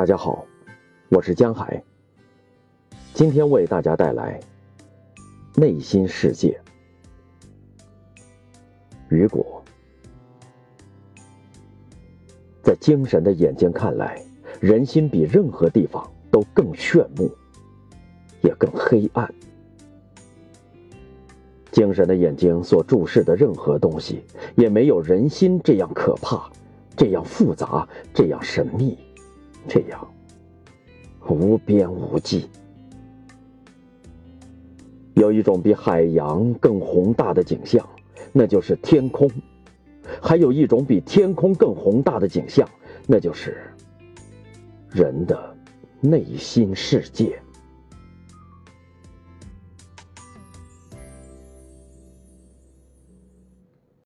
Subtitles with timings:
[0.00, 0.46] 大家好，
[1.10, 1.84] 我是江海。
[3.12, 4.40] 今天为大家带来
[5.54, 6.58] 内心世界。
[9.10, 9.62] 雨果，
[12.62, 14.24] 在精神的眼睛看来，
[14.58, 17.30] 人心比任何地方都更炫目，
[18.40, 19.30] 也更黑暗。
[21.72, 24.24] 精神的眼睛所注视的任何东西，
[24.56, 26.50] 也没有人心这样可怕，
[26.96, 28.96] 这样复杂，这样神秘。
[29.68, 30.06] 这样
[31.28, 32.48] 无边无际。
[35.14, 37.86] 有一种比海洋更宏大的景象，
[38.32, 39.28] 那就是天空；
[40.22, 42.68] 还有一种比天空更宏大的景象，
[43.06, 43.58] 那就是
[44.90, 45.56] 人的
[46.00, 47.38] 内心世界。